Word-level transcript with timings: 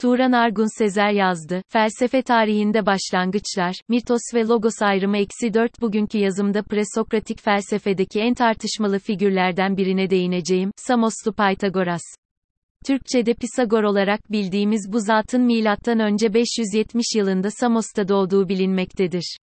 Turan 0.00 0.32
Argun 0.32 0.78
Sezer 0.78 1.10
yazdı. 1.10 1.62
Felsefe 1.68 2.22
tarihinde 2.22 2.86
başlangıçlar, 2.86 3.74
mitos 3.88 4.20
ve 4.34 4.44
logos 4.44 4.82
ayrımı 4.82 5.18
eksi 5.18 5.54
4 5.54 5.80
bugünkü 5.80 6.18
yazımda 6.18 6.62
presokratik 6.62 7.40
felsefedeki 7.40 8.20
en 8.20 8.34
tartışmalı 8.34 8.98
figürlerden 8.98 9.76
birine 9.76 10.10
değineceğim, 10.10 10.70
Samoslu 10.76 11.32
Pythagoras. 11.32 12.00
Türkçe'de 12.86 13.34
Pisagor 13.34 13.82
olarak 13.82 14.32
bildiğimiz 14.32 14.92
bu 14.92 15.00
zatın 15.00 15.40
önce 16.00 16.34
570 16.34 17.04
yılında 17.16 17.50
Samos'ta 17.50 18.08
doğduğu 18.08 18.48
bilinmektedir. 18.48 19.36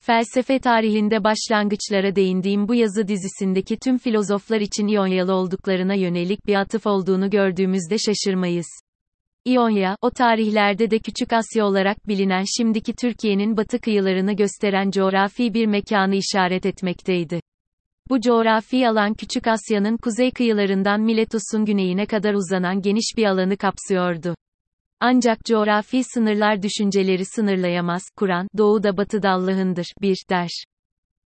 Felsefe 0.00 0.58
tarihinde 0.58 1.24
başlangıçlara 1.24 2.16
değindiğim 2.16 2.68
bu 2.68 2.74
yazı 2.74 3.08
dizisindeki 3.08 3.76
tüm 3.76 3.98
filozoflar 3.98 4.60
için 4.60 4.88
İonyalı 4.88 5.32
olduklarına 5.32 5.94
yönelik 5.94 6.46
bir 6.46 6.54
atıf 6.54 6.86
olduğunu 6.86 7.30
gördüğümüzde 7.30 7.96
şaşırmayız. 7.98 8.87
İonya, 9.48 9.96
o 10.02 10.10
tarihlerde 10.10 10.90
de 10.90 10.98
Küçük 10.98 11.32
Asya 11.32 11.66
olarak 11.66 12.08
bilinen 12.08 12.44
şimdiki 12.56 12.92
Türkiye'nin 12.92 13.56
batı 13.56 13.80
kıyılarını 13.80 14.32
gösteren 14.32 14.90
coğrafi 14.90 15.54
bir 15.54 15.66
mekanı 15.66 16.14
işaret 16.14 16.66
etmekteydi. 16.66 17.40
Bu 18.10 18.20
coğrafi 18.20 18.88
alan 18.88 19.14
Küçük 19.14 19.46
Asya'nın 19.46 19.96
kuzey 19.96 20.30
kıyılarından 20.30 21.00
Miletus'un 21.00 21.64
güneyine 21.64 22.06
kadar 22.06 22.34
uzanan 22.34 22.82
geniş 22.82 23.14
bir 23.16 23.24
alanı 23.24 23.56
kapsıyordu. 23.56 24.34
Ancak 25.00 25.44
coğrafi 25.44 26.04
sınırlar 26.04 26.62
düşünceleri 26.62 27.24
sınırlayamaz. 27.24 28.02
Kur'an, 28.16 28.48
doğuda 28.58 28.96
batıda 28.96 29.30
Allah'ındır, 29.30 29.86
bir, 30.02 30.24
der. 30.30 30.64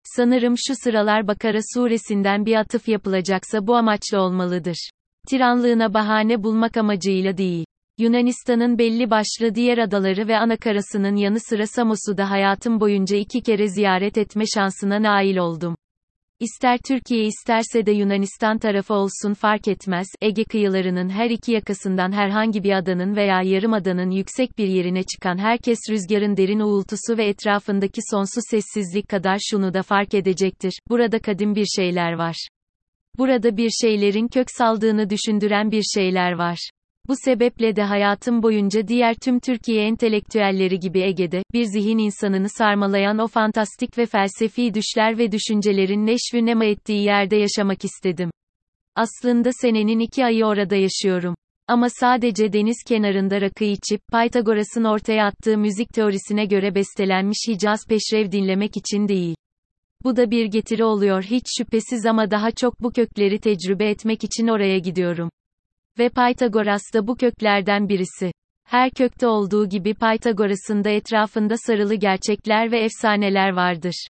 Sanırım 0.05 0.55
şu 0.59 0.75
sıralar 0.85 1.29
Bakara 1.29 1.61
suresinden 1.75 2.47
bir 2.47 2.57
atıf 2.57 2.89
yapılacaksa 2.89 3.66
bu 3.66 3.77
amaçla 3.77 4.21
olmalıdır. 4.21 4.91
Tiranlığına 5.29 5.95
bahane 5.95 6.43
bulmak 6.43 6.77
amacıyla 6.77 7.37
değil. 7.37 7.66
Yunanistan'ın 8.02 8.79
belli 8.79 9.11
başlı 9.11 9.55
diğer 9.55 9.79
adaları 9.79 10.29
ve 10.29 10.38
anakarasının 10.38 11.16
yanı 11.16 11.41
sıra 11.41 11.66
Samos'u 11.66 12.16
da 12.16 12.30
hayatım 12.30 12.80
boyunca 12.80 13.16
iki 13.16 13.40
kere 13.43 13.68
ziyaret 13.68 14.18
etme 14.18 14.45
şansına 14.54 15.02
nail 15.02 15.37
oldum. 15.37 15.77
İster 16.40 16.79
Türkiye 16.88 17.24
isterse 17.24 17.87
de 17.87 17.93
Yunanistan 17.93 18.59
tarafı 18.59 18.95
olsun 18.95 19.35
fark 19.35 19.68
etmez, 19.68 20.07
Ege 20.23 20.45
kıyılarının 20.45 21.09
her 21.09 21.30
iki 21.30 21.52
yakasından 21.52 22.12
herhangi 22.12 22.62
bir 22.62 22.73
adanın 22.73 23.16
veya 23.16 23.43
yarımadanın 23.43 24.10
yüksek 24.10 24.59
bir 24.59 24.68
yerine 24.68 25.02
çıkan 25.02 25.38
herkes 25.38 25.79
rüzgarın 25.90 26.37
derin 26.37 26.60
uğultusu 26.60 27.18
ve 27.18 27.24
etrafındaki 27.24 28.01
sonsuz 28.10 28.45
sessizlik 28.51 29.09
kadar 29.09 29.38
şunu 29.51 29.74
da 29.74 29.82
fark 29.82 30.15
edecektir, 30.15 30.73
burada 30.88 31.18
kadim 31.18 31.55
bir 31.55 31.66
şeyler 31.66 32.12
var. 32.12 32.49
Burada 33.18 33.57
bir 33.57 33.71
şeylerin 33.71 34.29
kök 34.29 34.46
saldığını 34.51 35.10
düşündüren 35.10 35.71
bir 35.71 35.82
şeyler 35.82 36.32
var. 36.32 36.71
Bu 37.09 37.15
sebeple 37.25 37.77
de 37.77 37.83
hayatım 37.83 38.43
boyunca 38.43 38.89
diğer 38.89 39.15
tüm 39.15 39.41
Türkiye 39.41 39.87
entelektüelleri 39.87 40.79
gibi 40.79 41.01
Ege'de, 41.01 41.43
bir 41.53 41.65
zihin 41.65 41.99
insanını 41.99 42.49
sarmalayan 42.49 43.19
o 43.19 43.27
fantastik 43.27 43.99
ve 43.99 44.07
felsefi 44.07 44.75
düşler 44.75 45.19
ve 45.19 45.33
düşüncelerin 45.33 46.07
neşvü 46.07 46.47
nema 46.47 46.65
ettiği 46.65 47.05
yerde 47.05 47.37
yaşamak 47.37 47.85
istedim. 47.85 48.30
Aslında 48.95 49.51
senenin 49.53 49.99
iki 49.99 50.25
ayı 50.25 50.45
orada 50.45 50.77
yaşıyorum. 50.77 51.35
Ama 51.69 51.89
sadece 51.91 52.53
deniz 52.53 52.83
kenarında 52.89 53.41
rakı 53.41 53.65
içip, 53.65 54.01
Pythagoras'ın 54.13 54.85
ortaya 54.85 55.27
attığı 55.27 55.59
müzik 55.59 55.89
teorisine 55.89 56.45
göre 56.45 56.75
bestelenmiş 56.75 57.39
Hicaz 57.49 57.80
peşrev 57.89 58.33
dinlemek 58.33 58.77
için 58.77 59.09
değil. 59.09 59.35
Bu 60.05 60.17
da 60.17 60.30
bir 60.30 60.47
getiri 60.47 60.85
oluyor 60.85 61.23
hiç 61.23 61.45
şüphesiz 61.59 62.07
ama 62.07 62.30
daha 62.30 62.51
çok 62.51 62.83
bu 62.83 62.93
kökleri 62.93 63.39
tecrübe 63.39 63.91
etmek 63.91 64.25
için 64.25 64.47
oraya 64.47 64.78
gidiyorum. 64.78 65.31
Ve 65.98 66.09
Pythagoras 66.09 66.82
da 66.94 67.06
bu 67.06 67.16
köklerden 67.16 67.88
birisi. 67.88 68.32
Her 68.65 68.91
kökte 68.91 69.26
olduğu 69.26 69.69
gibi 69.69 69.94
Pythagoras'ın 69.94 70.84
da 70.84 70.91
etrafında 70.91 71.54
sarılı 71.56 71.94
gerçekler 71.94 72.72
ve 72.72 72.84
efsaneler 72.84 73.53
vardır. 73.53 74.06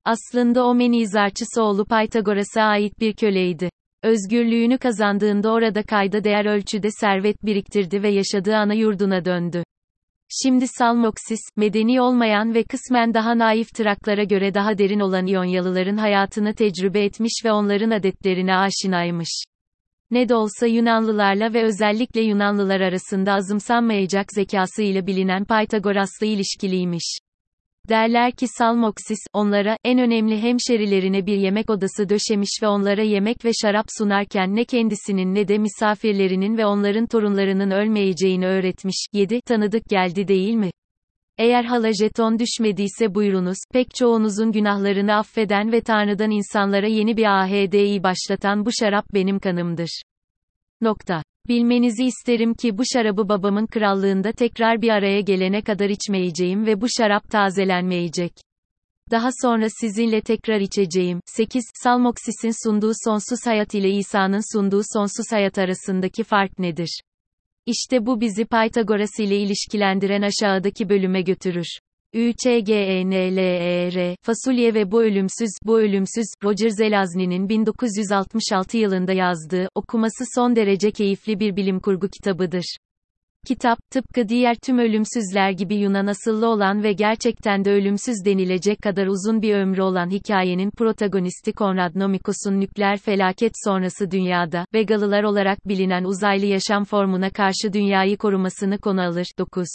Aslında 0.06 0.66
o 0.66 0.76
menizarçısı 0.76 1.64
oğlu 1.64 1.86
Pythagoras'a 1.86 2.62
ait 2.62 3.00
bir 3.00 3.14
köleydi. 3.14 3.70
Özgürlüğünü 4.04 4.78
kazandığında 4.78 5.52
orada 5.52 5.84
kayda 5.84 6.24
değer 6.24 6.46
ölçüde 6.46 6.92
servet 6.92 7.46
biriktirdi 7.46 8.04
ve 8.04 8.10
yaşadığı 8.10 8.56
ana 8.56 8.74
yurduna 8.74 9.26
döndü. 9.26 9.64
Şimdi 10.34 10.68
Salmoksis, 10.68 11.40
medeni 11.56 12.02
olmayan 12.02 12.54
ve 12.54 12.64
kısmen 12.64 13.14
daha 13.14 13.38
naif 13.38 13.74
Traklara 13.74 14.24
göre 14.24 14.54
daha 14.54 14.78
derin 14.78 15.00
olan 15.00 15.28
İonyalıların 15.28 15.98
hayatını 15.98 16.54
tecrübe 16.54 17.04
etmiş 17.04 17.34
ve 17.46 17.52
onların 17.52 17.92
adetlerine 17.92 18.56
aşinaymış. 18.56 19.44
Ne 20.12 20.30
de 20.30 20.36
olsa 20.36 20.68
Yunanlılarla 20.68 21.54
ve 21.54 21.64
özellikle 21.64 22.22
Yunanlılar 22.22 22.82
arasında 22.82 23.34
azımsanmayacak 23.34 24.26
zekasıyla 24.34 25.08
bilinen 25.08 25.46
Pythagoras'la 25.46 26.26
ilişkiliymiş. 26.26 27.18
Derler 27.90 28.32
ki 28.32 28.48
Salmoksis, 28.48 29.20
onlara, 29.34 29.78
en 29.84 30.00
önemli 30.00 30.42
hemşerilerine 30.42 31.26
bir 31.26 31.38
yemek 31.38 31.70
odası 31.70 32.10
döşemiş 32.10 32.50
ve 32.64 32.68
onlara 32.68 33.02
yemek 33.02 33.46
ve 33.46 33.52
şarap 33.62 33.86
sunarken 33.98 34.56
ne 34.56 34.66
kendisinin 34.66 35.36
ne 35.36 35.48
de 35.48 35.58
misafirlerinin 35.58 36.58
ve 36.58 36.66
onların 36.66 37.06
torunlarının 37.06 37.72
ölmeyeceğini 37.72 38.48
öğretmiş. 38.48 39.06
7. 39.14 39.42
Tanıdık 39.42 39.86
geldi 39.90 40.28
değil 40.28 40.54
mi? 40.54 40.72
Eğer 41.38 41.64
hala 41.64 41.94
jeton 41.94 42.40
düşmediyse 42.40 43.16
buyurunuz, 43.16 43.58
pek 43.74 43.96
çoğunuzun 43.96 44.52
günahlarını 44.52 45.16
affeden 45.16 45.72
ve 45.72 45.82
Tanrı'dan 45.82 46.32
insanlara 46.32 46.88
yeni 46.88 47.18
bir 47.18 47.42
AHD'yi 47.42 48.04
başlatan 48.04 48.66
bu 48.66 48.70
şarap 48.80 49.06
benim 49.14 49.40
kanımdır. 49.40 50.02
Nokta. 50.82 51.24
Bilmenizi 51.48 52.06
isterim 52.06 52.54
ki 52.54 52.78
bu 52.78 52.84
şarabı 52.94 53.30
babamın 53.30 53.66
krallığında 53.66 54.32
tekrar 54.32 54.82
bir 54.82 54.90
araya 54.90 55.22
gelene 55.22 55.62
kadar 55.62 55.90
içmeyeceğim 55.90 56.66
ve 56.66 56.82
bu 56.82 56.86
şarap 56.98 57.30
tazelenmeyecek. 57.32 58.34
Daha 59.12 59.30
sonra 59.42 59.68
sizinle 59.70 60.22
tekrar 60.22 60.60
içeceğim. 60.60 61.20
8. 61.26 61.64
Salmoksis'in 61.84 62.68
sunduğu 62.68 62.92
sonsuz 63.06 63.40
hayat 63.46 63.74
ile 63.74 63.90
İsa'nın 63.90 64.54
sunduğu 64.54 64.82
sonsuz 64.94 65.32
hayat 65.32 65.58
arasındaki 65.58 66.24
fark 66.24 66.60
nedir? 66.60 67.02
İşte 67.66 68.06
bu 68.06 68.22
bizi 68.22 68.46
Pythagoras 68.46 69.20
ile 69.20 69.38
ilişkilendiren 69.38 70.22
aşağıdaki 70.22 70.90
bölüme 70.90 71.22
götürür. 71.22 71.80
ÜÇGENLER, 72.14 74.16
fasulye 74.22 74.74
ve 74.74 74.92
bu 74.92 75.04
ölümsüz, 75.04 75.50
bu 75.66 75.80
ölümsüz, 75.80 76.26
Roger 76.44 76.70
Zelazny'nin 76.70 77.50
1966 77.50 78.78
yılında 78.78 79.14
yazdığı, 79.14 79.70
okuması 79.76 80.24
son 80.36 80.56
derece 80.56 80.92
keyifli 80.92 81.40
bir 81.40 81.56
bilim 81.56 81.80
kurgu 81.80 82.08
kitabıdır. 82.08 82.78
Kitap, 83.48 83.80
tıpkı 83.92 84.30
diğer 84.30 84.56
tüm 84.56 84.80
ölümsüzler 84.80 85.52
gibi 85.52 85.76
Yunan 85.76 86.08
asıllı 86.08 86.48
olan 86.48 86.84
ve 86.84 86.94
gerçekten 86.94 87.66
de 87.66 87.72
ölümsüz 87.72 88.16
denilecek 88.26 88.82
kadar 88.82 89.08
uzun 89.08 89.42
bir 89.42 89.56
ömrü 89.56 89.82
olan 89.82 90.10
hikayenin 90.10 90.72
protagonisti 90.72 91.54
Konrad 91.54 91.92
Nomikos'un 91.96 92.60
nükleer 92.60 92.98
felaket 92.98 93.52
sonrası 93.66 94.12
dünyada, 94.12 94.66
Vegalılar 94.74 95.24
olarak 95.24 95.68
bilinen 95.68 96.04
uzaylı 96.04 96.46
yaşam 96.46 96.84
formuna 96.84 97.30
karşı 97.30 97.74
dünyayı 97.74 98.18
korumasını 98.18 98.78
konu 98.78 99.02
alır. 99.02 99.28
9. 99.40 99.68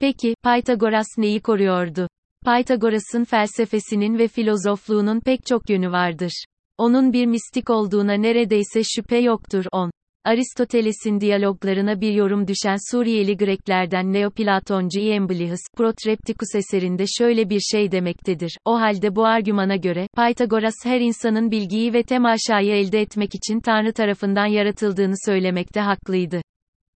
Peki, 0.00 0.34
Pythagoras 0.44 1.06
neyi 1.18 1.40
koruyordu? 1.40 2.08
Pythagoras'ın 2.44 3.24
felsefesinin 3.24 4.18
ve 4.18 4.28
filozofluğunun 4.28 5.20
pek 5.20 5.46
çok 5.46 5.70
yönü 5.70 5.92
vardır. 5.92 6.44
Onun 6.78 7.12
bir 7.12 7.26
mistik 7.26 7.70
olduğuna 7.70 8.12
neredeyse 8.12 8.82
şüphe 8.84 9.18
yoktur. 9.18 9.64
10. 9.72 9.90
Aristoteles'in 10.24 11.20
diyaloglarına 11.20 12.00
bir 12.00 12.12
yorum 12.12 12.46
düşen 12.48 12.76
Suriyeli 12.90 13.36
Greklerden 13.36 14.12
Neoplatoncu 14.12 15.00
Iamblichus, 15.00 15.60
Protrepticus 15.76 16.54
eserinde 16.54 17.04
şöyle 17.18 17.50
bir 17.50 17.60
şey 17.60 17.92
demektedir. 17.92 18.56
O 18.64 18.80
halde 18.80 19.16
bu 19.16 19.24
argümana 19.26 19.76
göre, 19.76 20.06
Pythagoras 20.16 20.74
her 20.84 21.00
insanın 21.00 21.50
bilgiyi 21.50 21.92
ve 21.92 22.02
temaşayı 22.02 22.72
elde 22.72 23.00
etmek 23.00 23.34
için 23.34 23.60
Tanrı 23.60 23.92
tarafından 23.92 24.46
yaratıldığını 24.46 25.14
söylemekte 25.26 25.80
haklıydı. 25.80 26.42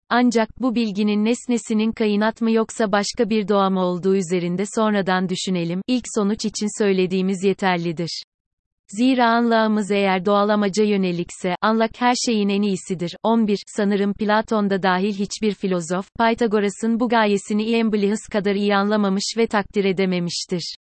Ancak 0.10 0.62
bu 0.62 0.76
bilginin 0.76 1.26
nesnesinin 1.26 1.92
kainat 1.92 2.42
mı 2.42 2.52
yoksa 2.52 2.92
başka 2.92 3.30
bir 3.30 3.48
doğa 3.48 3.70
mı 3.70 3.80
olduğu 3.80 4.16
üzerinde 4.16 4.64
sonradan 4.76 5.30
düşünelim, 5.30 5.82
ilk 5.88 6.06
sonuç 6.16 6.46
için 6.46 6.84
söylediğimiz 6.84 7.44
yeterlidir. 7.44 8.24
Zira 8.88 9.30
anlağımız 9.30 9.92
eğer 9.92 10.26
doğal 10.26 10.50
amaca 10.50 10.84
yönelikse, 10.84 11.56
anlak 11.62 11.92
her 12.02 12.14
şeyin 12.26 12.50
en 12.50 12.62
iyisidir. 12.62 13.16
11. 13.24 13.60
Sanırım 13.68 14.14
Platon'da 14.14 14.84
dahil 14.84 15.14
hiçbir 15.14 15.54
filozof, 15.54 16.10
Pythagoras'ın 16.20 17.00
bu 17.00 17.10
gayesini 17.10 17.64
Iamblichus 17.64 18.28
kadar 18.32 18.56
iyi 18.56 18.76
anlamamış 18.76 19.34
ve 19.38 19.48
takdir 19.48 19.86
edememiştir. 19.86 20.76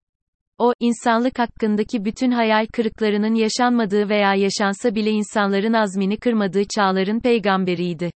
O, 0.58 0.72
insanlık 0.80 1.38
hakkındaki 1.38 2.04
bütün 2.04 2.30
hayal 2.30 2.66
kırıklarının 2.66 3.34
yaşanmadığı 3.34 4.08
veya 4.08 4.34
yaşansa 4.34 4.94
bile 4.94 5.10
insanların 5.10 5.72
azmini 5.72 6.16
kırmadığı 6.16 6.64
çağların 6.64 7.20
peygamberiydi. 7.20 8.10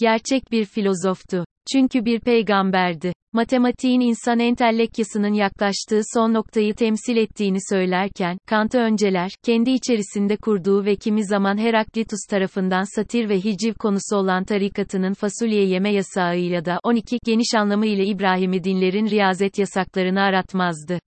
Gerçek 0.00 0.52
bir 0.52 0.64
filozoftu. 0.64 1.44
Çünkü 1.72 2.04
bir 2.04 2.20
peygamberdi. 2.20 3.12
Matematiğin 3.32 4.00
insan 4.00 4.38
entelekyasının 4.38 5.32
yaklaştığı 5.32 6.00
son 6.14 6.34
noktayı 6.34 6.74
temsil 6.74 7.16
ettiğini 7.16 7.58
söylerken, 7.70 8.38
Kant'ı 8.46 8.78
önceler, 8.78 9.30
kendi 9.44 9.70
içerisinde 9.70 10.36
kurduğu 10.36 10.84
ve 10.84 10.96
kimi 10.96 11.26
zaman 11.26 11.58
Heraklitus 11.58 12.26
tarafından 12.30 12.96
satir 12.96 13.28
ve 13.28 13.40
hiciv 13.40 13.74
konusu 13.74 14.16
olan 14.16 14.44
tarikatının 14.44 15.14
fasulye 15.14 15.64
yeme 15.64 15.92
yasağıyla 15.92 16.64
da 16.64 16.78
12 16.82 17.18
geniş 17.24 17.54
anlamıyla 17.54 18.04
İbrahimi 18.04 18.64
dinlerin 18.64 19.10
riyazet 19.10 19.58
yasaklarını 19.58 20.20
aratmazdı. 20.20 20.98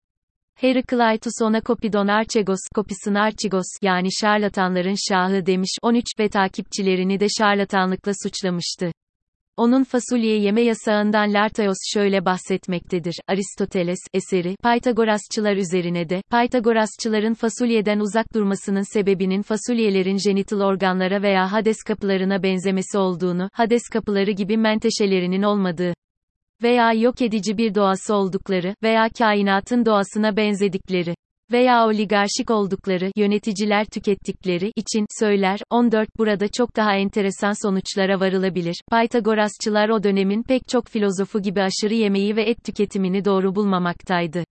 Herakleitos 0.54 1.32
ona 1.42 1.60
Kopidon 1.60 2.08
Archegos, 2.08 2.60
Kopisin 2.74 3.14
Archigos 3.14 3.66
yani 3.82 4.08
şarlatanların 4.20 4.94
şahı 5.08 5.46
demiş 5.46 5.76
13 5.82 6.04
ve 6.18 6.28
takipçilerini 6.28 7.20
de 7.20 7.26
şarlatanlıkla 7.38 8.12
suçlamıştı. 8.22 8.92
Onun 9.56 9.84
fasulye 9.84 10.38
yeme 10.38 10.62
yasağından 10.62 11.32
Lartaios 11.32 11.76
şöyle 11.94 12.24
bahsetmektedir. 12.24 13.14
Aristoteles, 13.28 13.98
eseri, 14.14 14.56
Pythagorasçılar 14.62 15.56
üzerine 15.56 16.08
de, 16.08 16.22
Pythagorasçıların 16.30 17.34
fasulyeden 17.34 17.98
uzak 18.00 18.34
durmasının 18.34 18.92
sebebinin 18.92 19.42
fasulyelerin 19.42 20.18
genital 20.24 20.60
organlara 20.60 21.22
veya 21.22 21.52
Hades 21.52 21.82
kapılarına 21.86 22.42
benzemesi 22.42 22.98
olduğunu, 22.98 23.48
Hades 23.52 23.82
kapıları 23.92 24.30
gibi 24.30 24.56
menteşelerinin 24.56 25.42
olmadığı, 25.42 25.94
veya 26.62 26.92
yok 26.92 27.22
edici 27.22 27.58
bir 27.58 27.74
doğası 27.74 28.14
oldukları, 28.14 28.74
veya 28.82 29.08
kainatın 29.18 29.86
doğasına 29.86 30.36
benzedikleri 30.36 31.14
veya 31.52 31.86
oligarşik 31.86 32.50
oldukları, 32.50 33.10
yöneticiler 33.16 33.84
tükettikleri 33.84 34.72
için, 34.76 35.06
söyler, 35.20 35.60
14, 35.70 36.08
burada 36.18 36.48
çok 36.48 36.76
daha 36.76 36.94
enteresan 36.94 37.66
sonuçlara 37.68 38.20
varılabilir. 38.20 38.82
Pythagorasçılar 38.90 39.88
o 39.88 40.02
dönemin 40.02 40.42
pek 40.42 40.68
çok 40.68 40.88
filozofu 40.88 41.42
gibi 41.42 41.62
aşırı 41.62 41.94
yemeği 41.94 42.36
ve 42.36 42.42
et 42.42 42.64
tüketimini 42.64 43.24
doğru 43.24 43.54
bulmamaktaydı. 43.54 44.44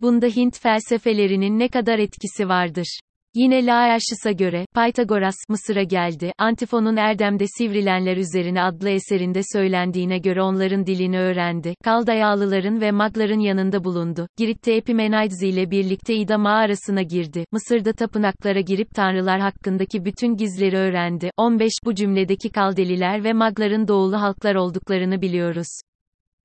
Bunda 0.00 0.26
Hint 0.26 0.58
felsefelerinin 0.58 1.58
ne 1.58 1.68
kadar 1.68 1.98
etkisi 1.98 2.48
vardır. 2.48 3.00
Yine 3.34 3.66
Laerşis'e 3.66 4.32
göre, 4.32 4.66
Pythagoras, 4.74 5.34
Mısır'a 5.48 5.82
geldi, 5.82 6.32
Antifon'un 6.38 6.96
Erdem'de 6.96 7.44
Sivrilenler 7.58 8.16
üzerine 8.16 8.62
adlı 8.62 8.90
eserinde 8.90 9.40
söylendiğine 9.52 10.18
göre 10.18 10.42
onların 10.42 10.86
dilini 10.86 11.18
öğrendi, 11.18 11.74
Kaldayalıların 11.84 12.80
ve 12.80 12.90
Magların 12.90 13.38
yanında 13.38 13.84
bulundu, 13.84 14.26
Girit'te 14.36 14.72
Epimenaides 14.72 15.42
ile 15.42 15.70
birlikte 15.70 16.14
İda 16.14 16.38
mağarasına 16.38 17.02
girdi, 17.02 17.44
Mısır'da 17.52 17.92
tapınaklara 17.92 18.60
girip 18.60 18.90
tanrılar 18.94 19.40
hakkındaki 19.40 20.04
bütün 20.04 20.36
gizleri 20.36 20.76
öğrendi, 20.76 21.30
15 21.36 21.72
Bu 21.84 21.94
cümledeki 21.94 22.50
Kaldeliler 22.50 23.24
ve 23.24 23.32
Magların 23.32 23.88
doğulu 23.88 24.20
halklar 24.20 24.54
olduklarını 24.54 25.22
biliyoruz. 25.22 25.80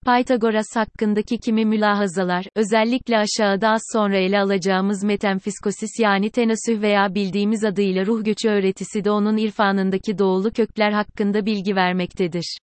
Pythagoras 0.06 0.75
hakkındaki 0.75 1.38
kimi 1.38 1.66
mülahazalar, 1.66 2.46
özellikle 2.56 3.18
aşağıda 3.18 3.69
az 3.69 3.81
sonra 3.94 4.18
ele 4.18 4.40
alacağımız 4.40 5.04
metemfiskosis 5.04 5.90
yani 6.00 6.30
tenasüh 6.30 6.81
veya 6.81 7.16
bildiğimiz 7.16 7.63
adıyla 7.63 8.06
ruh 8.06 8.25
göçü 8.25 8.50
öğretisi 8.50 9.04
de 9.04 9.12
onun 9.12 9.38
irfanındaki 9.38 10.18
doğulu 10.18 10.52
kökler 10.52 10.92
hakkında 10.92 11.46
bilgi 11.46 11.75
vermektedir. 11.75 12.57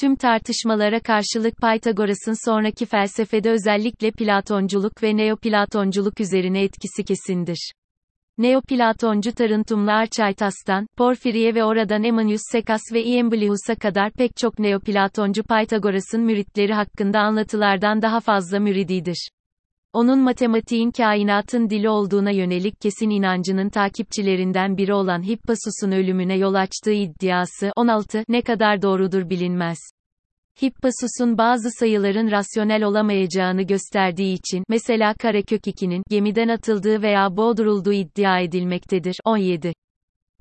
Tüm 0.00 0.16
tartışmalara 0.16 1.00
karşılık 1.00 1.54
Pythagoras'ın 1.56 2.50
sonraki 2.50 2.86
felsefede 2.86 3.50
özellikle 3.50 4.10
Platonculuk 4.10 5.02
ve 5.02 5.16
Neoplatonculuk 5.16 6.20
üzerine 6.20 6.62
etkisi 6.62 7.04
kesindir. 7.04 7.72
Neoplatoncu 8.38 9.32
Tarıntumlu 9.32 9.90
Arçaytas'tan, 9.90 10.86
Porfiriye 10.96 11.54
ve 11.54 11.64
oradan 11.64 12.04
Emanius 12.04 12.40
Sekas 12.52 12.80
ve 12.92 13.04
Iamblichus'a 13.04 13.74
kadar 13.74 14.12
pek 14.12 14.36
çok 14.36 14.58
Neoplatoncu 14.58 15.42
Pythagoras'ın 15.42 16.20
müritleri 16.20 16.74
hakkında 16.74 17.20
anlatılardan 17.20 18.02
daha 18.02 18.20
fazla 18.20 18.60
mürididir. 18.60 19.28
Onun 19.92 20.20
matematiğin 20.20 20.90
kainatın 20.90 21.70
dili 21.70 21.88
olduğuna 21.88 22.30
yönelik 22.30 22.80
kesin 22.80 23.10
inancının 23.10 23.68
takipçilerinden 23.68 24.76
biri 24.76 24.94
olan 24.94 25.22
Hippasus'un 25.22 25.92
ölümüne 25.92 26.36
yol 26.36 26.54
açtığı 26.54 26.92
iddiası 26.92 27.70
16 27.76 28.24
ne 28.28 28.42
kadar 28.42 28.82
doğrudur 28.82 29.30
bilinmez. 29.30 29.78
Hippasus'un 30.62 31.38
bazı 31.38 31.70
sayıların 31.70 32.30
rasyonel 32.30 32.82
olamayacağını 32.82 33.62
gösterdiği 33.62 34.34
için, 34.34 34.64
mesela 34.68 35.14
karekök 35.14 35.66
2'nin, 35.66 36.02
gemiden 36.10 36.48
atıldığı 36.48 37.02
veya 37.02 37.36
boğdurulduğu 37.36 37.92
iddia 37.92 38.40
edilmektedir. 38.40 39.16
17. 39.24 39.72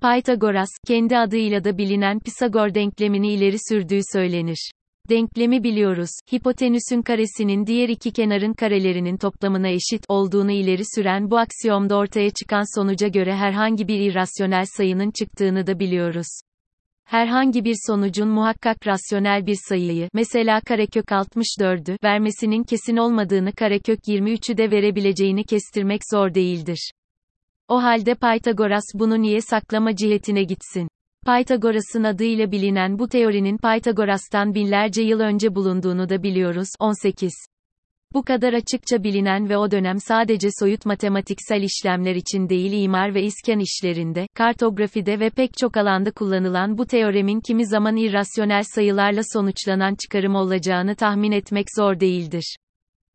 Pythagoras, 0.02 0.70
kendi 0.88 1.18
adıyla 1.18 1.64
da 1.64 1.78
bilinen 1.78 2.20
Pisagor 2.20 2.74
denklemini 2.74 3.34
ileri 3.34 3.58
sürdüğü 3.70 4.00
söylenir. 4.14 4.72
Denklemi 5.10 5.64
biliyoruz. 5.64 6.10
Hipotenüsün 6.36 7.02
karesinin 7.02 7.66
diğer 7.68 7.90
iki 7.90 8.12
kenarın 8.12 8.54
karelerinin 8.54 9.18
toplamına 9.18 9.68
eşit 9.68 10.06
olduğunu 10.08 10.52
ileri 10.52 10.84
süren 10.96 11.32
bu 11.32 11.38
aksiyomda 11.38 11.98
ortaya 11.98 12.30
çıkan 12.30 12.80
sonuca 12.80 13.08
göre 13.08 13.36
herhangi 13.36 13.88
bir 13.88 14.00
irrasyonel 14.00 14.66
sayının 14.78 15.12
çıktığını 15.12 15.68
da 15.68 15.80
biliyoruz 15.80 16.28
herhangi 17.06 17.66
bir 17.66 17.76
sonucun 17.88 18.28
muhakkak 18.28 18.88
rasyonel 18.88 19.46
bir 19.46 19.58
sayıyı, 19.70 20.10
mesela 20.14 20.62
karekök 20.62 21.06
64'ü, 21.06 21.98
vermesinin 22.04 22.64
kesin 22.64 22.98
olmadığını 22.98 23.52
karekök 23.52 24.00
23'ü 24.08 24.58
de 24.58 24.72
verebileceğini 24.72 25.44
kestirmek 25.44 26.02
zor 26.12 26.34
değildir. 26.34 26.92
O 27.68 27.84
halde 27.84 28.16
Pythagoras 28.16 28.84
bunu 28.94 29.22
niye 29.22 29.42
saklama 29.42 29.96
cihetine 29.96 30.44
gitsin? 30.44 30.88
Pythagoras'ın 31.26 32.04
adıyla 32.04 32.52
bilinen 32.52 33.00
bu 33.00 33.08
teorinin 33.08 33.58
Pythagoras'tan 33.58 34.54
binlerce 34.54 35.02
yıl 35.02 35.20
önce 35.20 35.56
bulunduğunu 35.56 36.10
da 36.10 36.24
biliyoruz. 36.24 36.68
18. 36.80 37.34
Bu 38.16 38.24
kadar 38.24 38.54
açıkça 38.54 39.04
bilinen 39.04 39.50
ve 39.50 39.58
o 39.58 39.72
dönem 39.72 40.00
sadece 40.00 40.50
soyut 40.60 40.86
matematiksel 40.86 41.62
işlemler 41.62 42.16
için 42.16 42.50
değil 42.50 42.84
imar 42.84 43.16
ve 43.16 43.24
iskan 43.24 43.60
işlerinde, 43.60 44.28
kartografide 44.36 45.20
ve 45.20 45.30
pek 45.30 45.58
çok 45.58 45.78
alanda 45.78 46.12
kullanılan 46.12 46.78
bu 46.78 46.86
teoremin 46.86 47.40
kimi 47.40 47.68
zaman 47.68 47.96
irrasyonel 47.96 48.64
sayılarla 48.64 49.22
sonuçlanan 49.34 49.96
çıkarım 49.96 50.36
olacağını 50.36 50.96
tahmin 50.96 51.32
etmek 51.32 51.66
zor 51.78 52.00
değildir. 52.00 52.56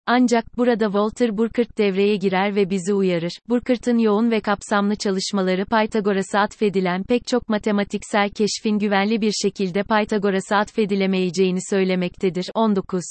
Ancak 0.06 0.58
burada 0.58 0.84
Walter 0.84 1.38
Burkert 1.38 1.78
devreye 1.78 2.16
girer 2.16 2.56
ve 2.56 2.70
bizi 2.70 2.94
uyarır. 2.94 3.32
Burkert'ın 3.48 3.98
yoğun 3.98 4.30
ve 4.30 4.40
kapsamlı 4.40 4.96
çalışmaları 4.96 5.64
Pythagoras'a 5.64 6.40
atfedilen 6.40 7.02
pek 7.02 7.26
çok 7.26 7.48
matematiksel 7.48 8.30
keşfin 8.30 8.78
güvenli 8.78 9.20
bir 9.20 9.32
şekilde 9.32 9.82
Pythagoras'a 9.82 10.56
atfedilemeyeceğini 10.56 11.60
söylemektedir. 11.70 12.50
19. 12.54 13.02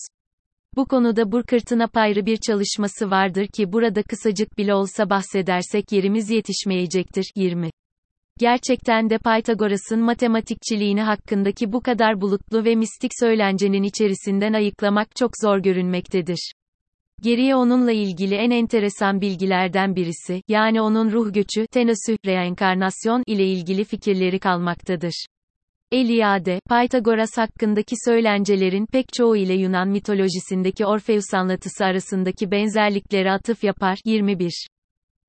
Bu 0.76 0.86
konuda 0.86 1.32
Burkert'ın 1.32 1.80
apayrı 1.80 2.26
bir 2.26 2.38
çalışması 2.38 3.12
vardır 3.12 3.48
ki 3.48 3.74
burada 3.74 4.04
kısacık 4.04 4.58
bile 4.58 4.74
olsa 4.74 5.10
bahsedersek 5.10 5.92
yerimiz 5.92 6.30
yetişmeyecektir. 6.30 7.32
20. 7.36 7.70
Gerçekten 8.40 9.10
de 9.10 9.18
Pythagoras'ın 9.18 10.00
matematikçiliğini 10.00 11.02
hakkındaki 11.02 11.74
bu 11.74 11.82
kadar 11.82 12.22
bulutlu 12.22 12.66
ve 12.66 12.76
mistik 12.76 13.12
söylencenin 13.20 13.84
içerisinden 13.84 14.54
ayıklamak 14.54 15.16
çok 15.16 15.32
zor 15.42 15.58
görünmektedir. 15.58 16.54
Geriye 17.22 17.56
onunla 17.56 17.92
ilgili 17.92 18.36
en 18.36 18.52
enteresan 18.52 19.22
bilgilerden 19.22 19.96
birisi, 19.96 20.42
yani 20.48 20.82
onun 20.82 21.12
ruh 21.12 21.34
göçü, 21.34 21.68
tenosü, 21.68 22.18
reenkarnasyon 22.26 23.24
ile 23.28 23.46
ilgili 23.46 23.84
fikirleri 23.84 24.40
kalmaktadır. 24.40 25.26
Eliade, 25.92 26.60
Pythagoras 26.70 27.38
hakkındaki 27.38 27.96
söylencelerin 28.06 28.86
pek 28.86 29.06
çoğu 29.14 29.36
ile 29.38 29.54
Yunan 29.54 29.90
mitolojisindeki 29.90 30.86
Orpheus 30.86 31.34
anlatısı 31.34 31.86
arasındaki 31.86 32.52
benzerliklere 32.52 33.32
atıf 33.32 33.64
yapar. 33.64 33.98
21. 34.06 34.68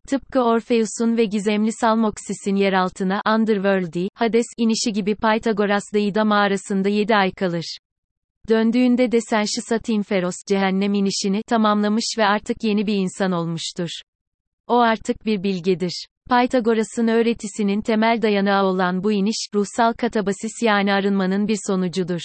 Tıpkı 0.08 0.40
Orpheus'un 0.40 1.16
ve 1.16 1.24
gizemli 1.24 1.72
Salmoxis'in 1.72 2.56
yeraltına, 2.56 3.22
Underworld'i, 3.36 4.08
Hades, 4.14 4.46
inişi 4.58 4.92
gibi 4.92 5.14
Pythagoras 5.14 5.84
da 5.94 5.98
İda 5.98 6.24
mağarasında 6.24 6.88
7 6.88 7.16
ay 7.16 7.32
kalır. 7.32 7.78
Döndüğünde 8.48 9.12
de 9.12 9.20
Senşisat 9.20 9.88
Inferos, 9.88 10.36
cehennem 10.48 10.94
inişini, 10.94 11.42
tamamlamış 11.42 12.14
ve 12.18 12.24
artık 12.24 12.64
yeni 12.64 12.86
bir 12.86 12.94
insan 12.94 13.32
olmuştur. 13.32 13.90
O 14.70 14.78
artık 14.78 15.26
bir 15.26 15.42
bilgedir. 15.42 16.06
Pythagoras'ın 16.28 17.08
öğretisinin 17.08 17.80
temel 17.80 18.22
dayanağı 18.22 18.64
olan 18.64 19.04
bu 19.04 19.12
iniş, 19.12 19.48
ruhsal 19.54 19.92
katabasis 19.92 20.62
yani 20.62 20.92
arınmanın 20.92 21.48
bir 21.48 21.58
sonucudur. 21.66 22.20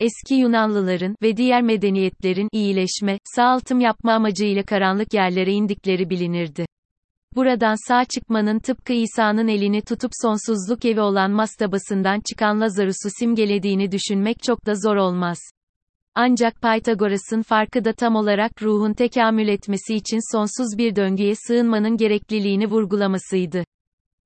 Eski 0.00 0.34
Yunanlıların 0.34 1.16
ve 1.22 1.36
diğer 1.36 1.62
medeniyetlerin 1.62 2.48
iyileşme, 2.52 3.18
sağaltım 3.24 3.80
yapma 3.80 4.12
amacıyla 4.12 4.62
karanlık 4.62 5.14
yerlere 5.14 5.52
indikleri 5.52 6.10
bilinirdi. 6.10 6.66
Buradan 7.36 7.88
sağ 7.88 8.04
çıkmanın 8.04 8.58
tıpkı 8.58 8.92
İsa'nın 8.92 9.48
elini 9.48 9.82
tutup 9.82 10.10
sonsuzluk 10.22 10.84
evi 10.84 11.00
olan 11.00 11.30
mastabasından 11.30 12.20
çıkan 12.30 12.60
Lazarus'u 12.60 13.08
simgelediğini 13.18 13.92
düşünmek 13.92 14.42
çok 14.42 14.66
da 14.66 14.74
zor 14.74 14.96
olmaz. 14.96 15.38
Ancak 16.22 16.62
Pythagoras'ın 16.62 17.42
farkı 17.42 17.84
da 17.84 17.92
tam 17.92 18.16
olarak 18.16 18.62
ruhun 18.62 18.92
tekamül 18.92 19.48
etmesi 19.48 19.94
için 19.94 20.32
sonsuz 20.32 20.78
bir 20.78 20.96
döngüye 20.96 21.34
sığınmanın 21.34 21.96
gerekliliğini 21.96 22.66
vurgulamasıydı. 22.66 23.64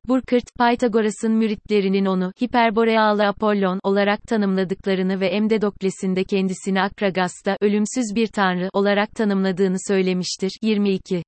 Burkert, 0.09 0.45
Pythagoras'ın 0.59 1.33
müritlerinin 1.33 2.05
onu, 2.05 2.33
Hiperborealı 2.43 3.27
Apollon 3.27 3.81
olarak 3.83 4.23
tanımladıklarını 4.23 5.21
ve 5.21 5.27
Emdedokles'in 5.27 6.17
de 6.17 6.25
kendisini 6.25 6.83
Akragas'ta, 6.83 7.57
ölümsüz 7.61 8.15
bir 8.15 8.27
tanrı 8.27 8.69
olarak 8.73 9.11
tanımladığını 9.11 9.77
söylemiştir. 9.89 10.53
22. 10.63 11.23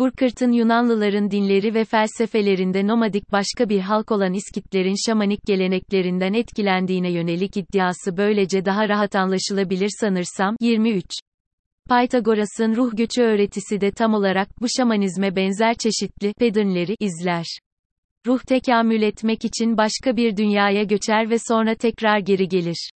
Burkert'ın 0.00 0.52
Yunanlıların 0.52 1.30
dinleri 1.30 1.74
ve 1.74 1.84
felsefelerinde 1.84 2.86
nomadik 2.86 3.32
başka 3.32 3.68
bir 3.68 3.80
halk 3.80 4.12
olan 4.12 4.34
İskitlerin 4.34 4.94
şamanik 5.06 5.42
geleneklerinden 5.46 6.32
etkilendiğine 6.32 7.12
yönelik 7.12 7.56
iddiası 7.56 8.16
böylece 8.16 8.64
daha 8.64 8.88
rahat 8.88 9.16
anlaşılabilir 9.16 9.90
sanırsam. 10.00 10.56
23. 10.60 11.04
Pythagoras'ın 11.88 12.76
ruh 12.76 12.96
göçü 12.96 13.22
öğretisi 13.22 13.80
de 13.80 13.90
tam 13.90 14.14
olarak 14.14 14.60
bu 14.60 14.66
şamanizme 14.76 15.36
benzer 15.36 15.74
çeşitli 15.74 16.34
pedernleri 16.38 16.96
izler. 17.00 17.46
Ruh 18.26 18.40
tekamül 18.40 19.02
etmek 19.02 19.44
için 19.44 19.76
başka 19.76 20.16
bir 20.16 20.36
dünyaya 20.36 20.82
göçer 20.82 21.30
ve 21.30 21.36
sonra 21.48 21.74
tekrar 21.74 22.18
geri 22.18 22.48
gelir. 22.48 22.90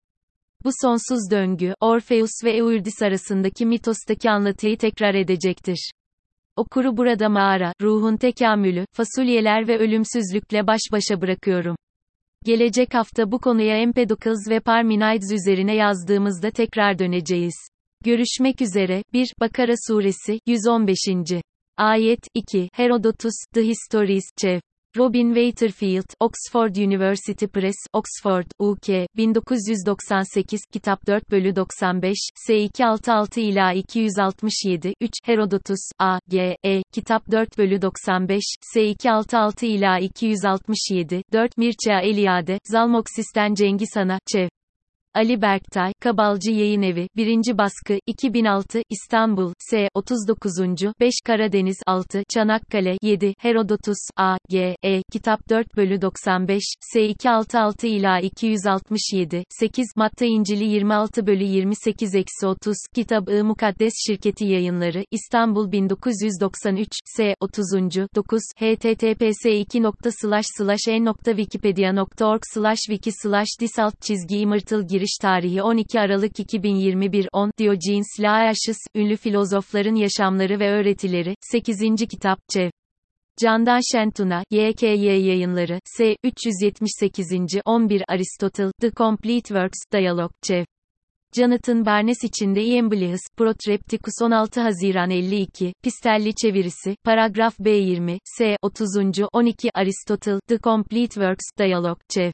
Bu 0.65 0.71
sonsuz 0.83 1.31
döngü, 1.31 1.75
Orpheus 1.81 2.45
ve 2.45 2.57
Eurydice 2.57 3.07
arasındaki 3.07 3.67
mitostaki 3.67 4.31
anlatıyı 4.31 4.79
tekrar 4.79 5.15
edecektir. 5.15 5.91
Okuru 6.57 6.97
burada 6.97 7.29
mağara, 7.29 7.73
ruhun 7.83 8.17
tekamülü, 8.17 8.85
fasulyeler 8.93 9.69
ve 9.69 9.79
ölümsüzlükle 9.79 10.67
baş 10.67 10.81
başa 10.93 11.21
bırakıyorum. 11.21 11.77
Gelecek 12.45 12.95
hafta 12.95 13.33
bu 13.33 13.39
konuya 13.39 13.77
Empedocles 13.77 14.49
ve 14.49 14.61
Parmenides 14.61 15.33
üzerine 15.33 15.75
yazdığımızda 15.75 16.51
tekrar 16.51 16.99
döneceğiz. 16.99 17.55
Görüşmek 18.05 18.61
üzere. 18.61 19.03
1. 19.13 19.35
Bakara 19.41 19.75
Suresi, 19.89 20.41
115. 20.47 20.99
Ayet, 21.77 22.27
2. 22.35 22.69
Herodotus, 22.73 23.35
The 23.55 23.63
Histories, 23.63 24.25
Çev. 24.37 24.61
Robin 24.97 25.35
Waterfield, 25.35 26.07
Oxford 26.21 26.77
University 26.77 27.47
Press, 27.47 27.75
Oxford, 27.93 28.47
UK, 28.61 29.09
1998, 29.17 30.61
Kitap 30.73 31.07
4 31.07 31.31
bölü 31.31 31.57
95, 31.57 32.19
S266 32.49 33.41
ila 33.41 33.73
267, 33.89 34.95
3, 35.01 35.13
Herodotus, 35.25 35.81
A, 35.99 36.19
G, 36.29 36.57
E, 36.65 36.83
Kitap 36.93 37.31
4 37.31 37.59
bölü 37.59 37.83
95, 37.83 38.43
S266 38.77 39.67
ila 39.67 39.99
267, 39.99 41.23
4, 41.33 41.59
Mircea 41.59 42.01
Eliade, 42.01 42.59
Zalmoxis'ten 42.65 43.55
Cengiz 43.55 43.97
Han'a, 43.97 44.19
Çev. 44.33 44.49
Ali 45.17 45.43
Berktay, 45.43 45.93
Kabalcı 46.01 46.51
Yayın 46.51 46.83
Evi, 46.83 47.09
1. 47.17 47.59
Baskı, 47.59 47.99
2006, 48.07 48.83
İstanbul, 48.91 49.53
S. 49.59 49.89
39. 49.95 50.53
5 51.01 51.15
Karadeniz 51.25 51.77
6 51.87 52.23
Çanakkale 52.35 52.97
7 53.03 53.35
Herodotus, 53.39 53.99
A, 54.17 54.37
G, 54.49 54.77
E, 54.83 55.03
Kitap 55.13 55.49
4 55.49 55.77
bölü 55.77 56.03
95, 56.03 56.63
S. 56.81 57.09
266 57.09 57.87
ila 57.87 58.21
267, 58.21 59.45
8 59.49 59.87
Matta 59.97 60.25
İncili 60.25 60.65
26 60.65 61.27
bölü 61.27 61.45
28 61.45 62.15
eksi 62.15 62.47
30, 62.47 62.77
Kitap-ı 62.95 63.45
Mukaddes 63.45 63.93
Şirketi 64.07 64.45
Yayınları, 64.45 65.05
İstanbul 65.11 65.73
1993, 65.73 66.89
S. 67.05 67.35
30. 67.41 67.65
9 68.15 68.43
https 68.57 69.47
2 69.47 69.83
n.wikipedia.org 69.83 72.43
wiki 72.89 73.11
disalt 73.61 74.03
çizgi 74.03 74.39
imırtıl 74.39 74.89
giriş 74.89 75.04
giriş 75.05 75.19
tarihi 75.23 75.63
12 75.63 76.01
Aralık 76.01 76.41
2021 76.41 77.29
10 77.33 77.51
Diogenes 77.59 78.21
Laertius, 78.21 78.77
ünlü 78.95 79.17
filozofların 79.17 79.95
yaşamları 79.95 80.61
ve 80.61 80.71
öğretileri, 80.71 81.35
8. 81.41 81.79
kitap, 82.11 82.39
Cev. 82.49 82.71
Candan 83.37 83.81
Şentuna, 83.93 84.45
YKY 84.51 85.07
yayınları, 85.07 85.81
S. 85.85 86.17
378. 86.25 87.33
11 87.65 88.03
Aristotle, 88.09 88.71
The 88.81 88.91
Complete 88.91 89.49
Works, 89.49 89.79
Dialog, 89.93 90.31
Cev. 90.43 90.65
Jonathan 91.37 91.87
Barnes 91.87 92.25
içinde 92.25 92.65
Ian 92.65 92.91
Bliss, 92.91 93.21
Protrepticus 93.37 94.23
16 94.23 94.61
Haziran 94.61 95.11
52, 95.11 95.73
Pistelli 95.83 96.35
çevirisi, 96.35 96.97
paragraf 97.05 97.59
B20, 97.59 98.19
S. 98.25 98.57
30. 98.63 98.89
12 99.33 99.71
Aristotle, 99.75 100.41
The 100.49 100.59
Complete 100.59 101.15
Works, 101.15 101.45
Dialog, 101.59 101.99
Cev. 102.09 102.33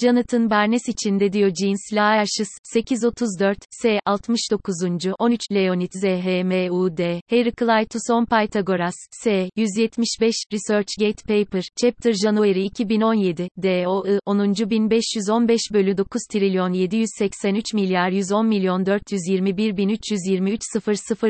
Jonathan 0.00 0.50
Barnes 0.50 0.88
içinde 0.88 1.32
Diogenes 1.32 1.92
Laertius, 1.92 2.48
834, 2.74 3.56
S. 3.70 4.00
69. 4.06 4.76
13 5.18 5.40
Leonid 5.52 5.92
ZHMUD, 5.92 7.20
Heraclitus 7.30 8.02
Pythagoras, 8.30 8.94
S. 9.10 9.48
175, 9.56 10.34
ResearchGate 10.52 11.22
Paper, 11.26 11.62
Chapter 11.80 12.12
January 12.24 12.66
2017, 12.66 13.48
DOI, 13.62 14.18
10. 14.26 14.52
1515 14.62 15.72
bölü 15.72 15.96
9 15.98 16.26
trilyon 16.32 16.72
783 16.72 17.74
milyar 17.74 18.10
110 18.10 18.46
milyon 18.46 18.84
421 18.84 19.76
bin 19.76 19.96
323 19.96 20.60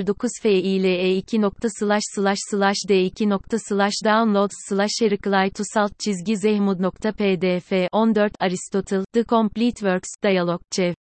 009 0.06 0.30
FILE 0.42 1.22
2 1.22 1.40
nokta 1.40 1.68
slash 1.78 2.02
slash 2.14 2.38
slash 2.50 2.78
D2 2.88 3.28
nokta 3.28 3.58
slash 3.58 3.94
downloads 4.04 4.54
slash 4.68 4.92
Heraclitus 5.00 5.76
alt 5.76 5.92
çizgi 5.98 6.36
zehmud 6.36 6.80
nokta 6.80 7.12
pdf 7.12 7.72
14 7.92 8.32
Aristotle, 8.52 9.04
The 9.14 9.24
Complete 9.24 9.80
Works, 9.82 10.10
Dialog, 10.22 10.60
Çev. 10.70 10.94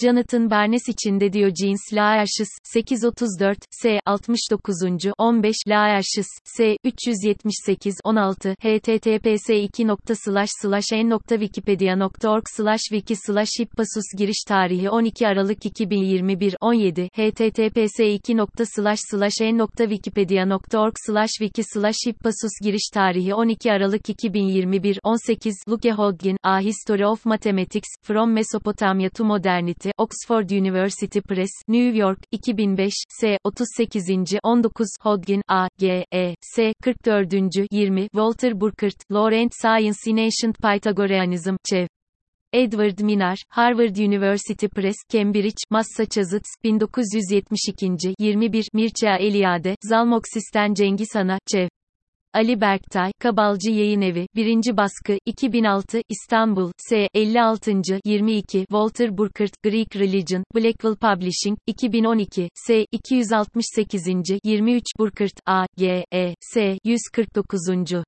Jonathan 0.00 0.50
Barnes 0.50 0.88
içinde 0.88 1.32
Diogenes 1.32 1.92
Laertius, 1.92 2.48
834, 2.64 3.58
S. 3.70 4.00
69. 4.06 4.76
15 5.18 5.56
Laertius, 5.68 6.26
S. 6.44 6.76
378 6.84 7.94
16 8.04 8.50
https 8.50 9.50
2 9.50 9.86
n.wikipedia.org 10.92 12.44
wiki 12.90 13.14
hippasus 13.58 14.04
giriş 14.18 14.44
tarihi 14.48 14.90
12 14.90 15.26
Aralık 15.26 15.66
2021 15.66 16.56
17 16.60 17.08
https 17.08 18.00
2 18.00 18.36
n.wikipedia.org 18.36 20.94
wiki 21.38 21.62
hippasus 22.06 22.52
giriş 22.62 22.90
tarihi 22.94 23.34
12 23.34 23.72
Aralık 23.72 24.08
2021 24.08 25.00
18 25.02 25.54
Luke 25.68 25.92
Hodgkin, 25.92 26.36
A 26.42 26.60
History 26.60 27.06
of 27.06 27.24
Mathematics, 27.24 27.88
From 28.02 28.32
Mesopotamia 28.32 29.10
to 29.10 29.24
Modernity 29.24 29.87
Üniversite, 29.88 29.92
Oxford 29.98 30.50
University 30.50 31.20
Press, 31.20 31.50
New 31.68 31.96
York, 31.96 32.18
2005, 32.32 32.92
S. 33.08 33.38
38. 33.44 34.38
19, 34.44 34.88
Hodgin, 35.00 35.42
A. 35.48 35.68
G. 35.78 36.04
E. 36.12 36.34
S. 36.40 36.72
44. 36.82 37.66
20, 37.70 38.08
Walter 38.12 38.52
Burkert, 38.52 39.02
Laurent 39.10 39.52
Science 39.54 40.10
in 40.10 40.16
Ancient 40.16 40.58
Pythagoreanism, 40.58 41.56
Çev. 41.64 41.86
Edward 42.52 42.98
Minar, 43.00 43.36
Harvard 43.50 43.96
University 43.96 44.68
Press, 44.68 44.96
Cambridge, 45.08 45.62
Massachusetts, 45.70 46.50
1972. 46.62 48.14
21, 48.18 48.68
Mircea 48.72 49.16
Eliade, 49.18 49.76
Zalmoxis'ten 49.82 50.74
Cengiz 50.74 51.14
Han'a, 51.14 51.38
Çev. 51.46 51.68
Ali 52.38 52.60
Berktay, 52.60 53.12
Kabalcı 53.18 53.70
Yayın 53.70 54.00
Evi, 54.00 54.26
1. 54.36 54.76
baskı, 54.76 55.18
2006, 55.26 56.00
İstanbul, 56.08 56.72
S. 56.78 57.08
56. 57.14 57.72
22, 58.04 58.58
Walter 58.58 59.18
Burkert, 59.18 59.62
Greek 59.64 59.96
Religion, 59.96 60.44
Blackwell 60.54 60.96
Publishing, 60.96 61.58
2012, 61.66 62.48
S. 62.54 62.86
268. 62.92 64.06
23, 64.44 64.84
Burkert, 64.98 65.40
A. 65.46 65.66
G. 65.76 66.04
E. 66.12 66.34
S. 66.40 66.78
149. 66.84 68.04